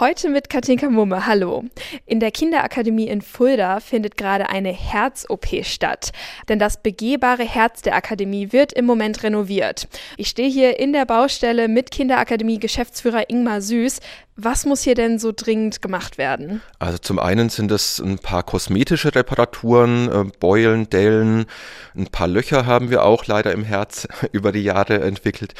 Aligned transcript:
Heute 0.00 0.28
mit 0.28 0.50
Katinka 0.50 0.90
Mumme. 0.90 1.24
Hallo. 1.24 1.62
In 2.04 2.18
der 2.18 2.32
Kinderakademie 2.32 3.06
in 3.06 3.22
Fulda 3.22 3.78
findet 3.78 4.16
gerade 4.16 4.48
eine 4.48 4.72
Herz-OP 4.72 5.46
statt. 5.62 6.10
Denn 6.48 6.58
das 6.58 6.82
begehbare 6.82 7.44
Herz 7.44 7.80
der 7.80 7.94
Akademie 7.94 8.50
wird 8.50 8.72
im 8.72 8.86
Moment 8.86 9.22
renoviert. 9.22 9.86
Ich 10.16 10.26
stehe 10.26 10.48
hier 10.48 10.80
in 10.80 10.92
der 10.92 11.04
Baustelle 11.04 11.68
mit 11.68 11.92
Kinderakademie-Geschäftsführer 11.92 13.30
Ingmar 13.30 13.60
Süß. 13.60 14.00
Was 14.36 14.66
muss 14.66 14.82
hier 14.82 14.96
denn 14.96 15.20
so 15.20 15.32
dringend 15.34 15.80
gemacht 15.80 16.18
werden? 16.18 16.60
Also 16.80 16.98
zum 16.98 17.20
einen 17.20 17.50
sind 17.50 17.70
es 17.70 18.00
ein 18.00 18.18
paar 18.18 18.42
kosmetische 18.42 19.14
Reparaturen, 19.14 20.10
äh, 20.10 20.24
Beulen, 20.40 20.90
Dellen, 20.90 21.46
ein 21.94 22.08
paar 22.08 22.26
Löcher 22.26 22.66
haben 22.66 22.90
wir 22.90 23.04
auch 23.04 23.26
leider 23.26 23.52
im 23.52 23.62
Herz 23.62 24.08
über 24.32 24.50
die 24.50 24.64
Jahre 24.64 25.00
entwickelt. 25.00 25.54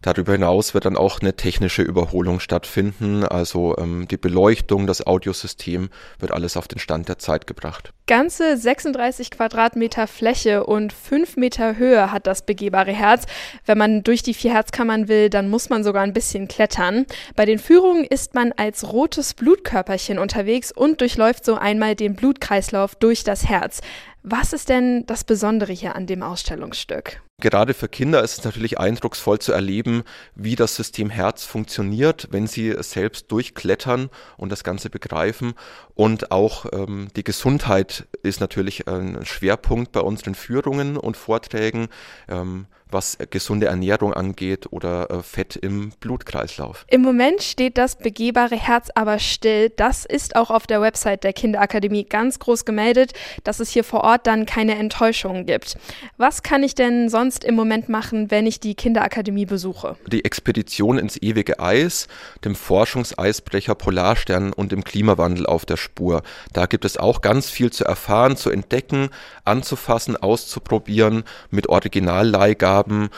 Darüber 0.00 0.32
hinaus 0.32 0.74
wird 0.74 0.84
dann 0.84 0.98
auch 0.98 1.20
eine 1.20 1.34
technische 1.34 1.80
Überholung 1.80 2.38
stattfinden. 2.38 3.24
Also 3.24 3.76
ähm, 3.78 4.06
die 4.06 4.18
Beleuchtung, 4.18 4.86
das 4.86 5.06
Audiosystem 5.06 5.88
wird 6.18 6.30
alles 6.30 6.58
auf 6.58 6.68
den 6.68 6.78
Stand 6.78 7.08
der 7.08 7.18
Zeit 7.18 7.46
gebracht. 7.46 7.94
Ganze 8.06 8.58
36 8.58 9.30
Quadratmeter 9.30 10.06
Fläche 10.06 10.66
und 10.66 10.92
5 10.92 11.38
Meter 11.38 11.78
Höhe 11.78 12.12
hat 12.12 12.26
das 12.26 12.42
begehbare 12.42 12.92
Herz. 12.92 13.24
Wenn 13.64 13.78
man 13.78 14.02
durch 14.02 14.22
die 14.22 14.34
vier 14.34 14.52
Herzkammern 14.52 15.08
will, 15.08 15.30
dann 15.30 15.48
muss 15.48 15.70
man 15.70 15.82
sogar 15.82 16.02
ein 16.02 16.12
bisschen 16.12 16.46
klettern. 16.46 17.06
Bei 17.34 17.46
den 17.46 17.58
Führungen 17.58 18.04
ist 18.04 18.34
man 18.34 18.52
als 18.52 18.92
rotes 18.92 19.32
Blutkörperchen 19.32 20.18
unterwegs 20.18 20.70
und 20.70 21.00
durchläuft 21.00 21.46
so 21.46 21.54
einmal 21.54 21.94
den 21.94 22.14
Blutkreislauf 22.14 22.94
durch 22.94 23.24
das 23.24 23.48
Herz. 23.48 23.80
Was 24.26 24.54
ist 24.54 24.70
denn 24.70 25.04
das 25.04 25.22
Besondere 25.22 25.74
hier 25.74 25.96
an 25.96 26.06
dem 26.06 26.22
Ausstellungsstück? 26.22 27.20
Gerade 27.42 27.74
für 27.74 27.88
Kinder 27.88 28.24
ist 28.24 28.38
es 28.38 28.44
natürlich 28.46 28.80
eindrucksvoll 28.80 29.38
zu 29.38 29.52
erleben, 29.52 30.02
wie 30.34 30.56
das 30.56 30.76
System 30.76 31.10
Herz 31.10 31.44
funktioniert, 31.44 32.28
wenn 32.30 32.46
sie 32.46 32.74
selbst 32.78 33.30
durchklettern 33.30 34.08
und 34.38 34.50
das 34.50 34.64
Ganze 34.64 34.88
begreifen. 34.88 35.52
Und 35.94 36.30
auch 36.30 36.64
ähm, 36.72 37.08
die 37.16 37.24
Gesundheit 37.24 38.06
ist 38.22 38.40
natürlich 38.40 38.88
ein 38.88 39.26
Schwerpunkt 39.26 39.92
bei 39.92 40.00
unseren 40.00 40.34
Führungen 40.34 40.96
und 40.96 41.18
Vorträgen. 41.18 41.88
Ähm, 42.26 42.64
was 42.94 43.18
gesunde 43.28 43.66
Ernährung 43.66 44.14
angeht 44.14 44.68
oder 44.70 45.10
äh, 45.10 45.22
Fett 45.22 45.56
im 45.56 45.90
Blutkreislauf. 46.00 46.86
Im 46.88 47.02
Moment 47.02 47.42
steht 47.42 47.76
das 47.76 47.96
begehbare 47.96 48.56
Herz 48.56 48.88
aber 48.94 49.18
still. 49.18 49.70
Das 49.70 50.06
ist 50.06 50.36
auch 50.36 50.50
auf 50.50 50.66
der 50.66 50.80
Website 50.80 51.24
der 51.24 51.32
Kinderakademie 51.32 52.04
ganz 52.04 52.38
groß 52.38 52.64
gemeldet, 52.64 53.12
dass 53.42 53.60
es 53.60 53.70
hier 53.70 53.84
vor 53.84 54.04
Ort 54.04 54.26
dann 54.26 54.46
keine 54.46 54.76
Enttäuschungen 54.76 55.44
gibt. 55.44 55.76
Was 56.16 56.42
kann 56.42 56.62
ich 56.62 56.74
denn 56.74 57.08
sonst 57.08 57.44
im 57.44 57.54
Moment 57.54 57.88
machen, 57.88 58.30
wenn 58.30 58.46
ich 58.46 58.60
die 58.60 58.74
Kinderakademie 58.74 59.46
besuche? 59.46 59.96
Die 60.06 60.24
Expedition 60.24 60.98
ins 60.98 61.16
ewige 61.20 61.58
Eis, 61.60 62.08
dem 62.44 62.54
Forschungseisbrecher 62.54 63.74
Polarstern 63.74 64.52
und 64.52 64.72
dem 64.72 64.84
Klimawandel 64.84 65.46
auf 65.46 65.66
der 65.66 65.76
Spur. 65.76 66.22
Da 66.52 66.66
gibt 66.66 66.84
es 66.84 66.96
auch 66.96 67.20
ganz 67.20 67.50
viel 67.50 67.72
zu 67.72 67.84
erfahren, 67.84 68.36
zu 68.36 68.50
entdecken, 68.50 69.10
anzufassen, 69.44 70.16
auszuprobieren 70.16 71.24
mit 71.50 71.68
Originalleihgaben 71.68 72.83
haben, 72.90 73.08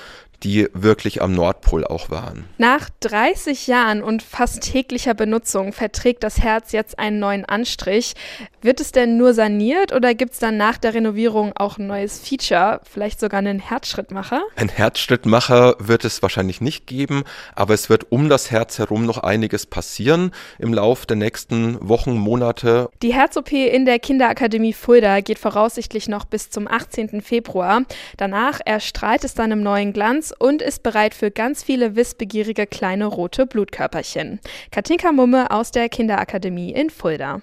die 0.42 0.68
wirklich 0.72 1.22
am 1.22 1.32
Nordpol 1.32 1.84
auch 1.84 2.10
waren. 2.10 2.44
Nach 2.58 2.88
30 3.00 3.66
Jahren 3.66 4.02
und 4.02 4.22
fast 4.22 4.62
täglicher 4.62 5.14
Benutzung 5.14 5.72
verträgt 5.72 6.22
das 6.22 6.40
Herz 6.40 6.72
jetzt 6.72 6.98
einen 6.98 7.18
neuen 7.18 7.44
Anstrich. 7.44 8.14
Wird 8.62 8.80
es 8.80 8.92
denn 8.92 9.16
nur 9.16 9.34
saniert 9.34 9.92
oder 9.92 10.14
gibt 10.14 10.32
es 10.32 10.38
dann 10.38 10.56
nach 10.56 10.78
der 10.78 10.94
Renovierung 10.94 11.52
auch 11.56 11.78
ein 11.78 11.86
neues 11.86 12.20
Feature, 12.20 12.80
vielleicht 12.90 13.20
sogar 13.20 13.38
einen 13.38 13.60
Herzschrittmacher? 13.60 14.42
Ein 14.56 14.68
Herzschrittmacher 14.68 15.76
wird 15.78 16.04
es 16.04 16.22
wahrscheinlich 16.22 16.60
nicht 16.60 16.86
geben, 16.86 17.24
aber 17.54 17.74
es 17.74 17.88
wird 17.88 18.10
um 18.10 18.28
das 18.28 18.50
Herz 18.50 18.78
herum 18.78 19.06
noch 19.06 19.18
einiges 19.18 19.66
passieren 19.66 20.32
im 20.58 20.74
Laufe 20.74 21.06
der 21.06 21.16
nächsten 21.16 21.76
Wochen, 21.86 22.16
Monate. 22.16 22.88
Die 23.02 23.14
Herz-OP 23.14 23.52
in 23.52 23.84
der 23.84 23.98
Kinderakademie 23.98 24.72
Fulda 24.72 25.20
geht 25.20 25.38
voraussichtlich 25.38 26.08
noch 26.08 26.24
bis 26.24 26.50
zum 26.50 26.66
18. 26.66 27.20
Februar. 27.20 27.82
Danach 28.16 28.60
erstrahlt 28.64 29.24
es 29.24 29.34
dann 29.34 29.52
im 29.52 29.62
neuen 29.62 29.92
Glanz 29.92 30.25
Herz 30.26 30.34
und 30.38 30.62
ist 30.62 30.82
bereit 30.82 31.14
für 31.14 31.30
ganz 31.30 31.62
viele 31.62 31.96
wissbegierige 31.96 32.66
kleine 32.66 33.06
rote 33.06 33.46
Blutkörperchen. 33.46 34.40
Katinka 34.70 35.12
Mumme 35.12 35.50
aus 35.50 35.70
der 35.70 35.88
Kinderakademie 35.88 36.72
in 36.72 36.90
Fulda. 36.90 37.40